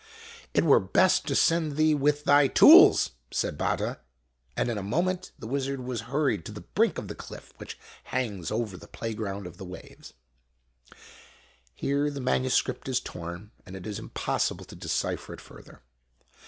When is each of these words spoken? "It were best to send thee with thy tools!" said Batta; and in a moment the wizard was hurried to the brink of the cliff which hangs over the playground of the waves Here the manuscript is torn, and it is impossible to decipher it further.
"It 0.55 0.63
were 0.63 0.79
best 0.79 1.27
to 1.27 1.35
send 1.35 1.75
thee 1.75 1.93
with 1.93 2.23
thy 2.23 2.47
tools!" 2.47 3.11
said 3.31 3.55
Batta; 3.55 3.99
and 4.57 4.67
in 4.67 4.79
a 4.79 4.81
moment 4.81 5.31
the 5.37 5.45
wizard 5.45 5.79
was 5.81 6.01
hurried 6.09 6.43
to 6.45 6.51
the 6.51 6.61
brink 6.61 6.97
of 6.97 7.07
the 7.07 7.13
cliff 7.13 7.53
which 7.57 7.77
hangs 8.05 8.49
over 8.49 8.77
the 8.77 8.87
playground 8.87 9.45
of 9.45 9.57
the 9.57 9.63
waves 9.63 10.13
Here 11.75 12.09
the 12.09 12.19
manuscript 12.19 12.89
is 12.89 12.99
torn, 12.99 13.51
and 13.63 13.75
it 13.75 13.85
is 13.85 13.99
impossible 13.99 14.65
to 14.65 14.75
decipher 14.75 15.33
it 15.35 15.41
further. 15.41 15.83